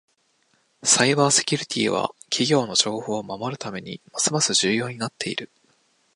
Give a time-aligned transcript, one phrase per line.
[0.81, 5.51] サイバーセキュリティは企業の情報を守るためにますます重要になっている。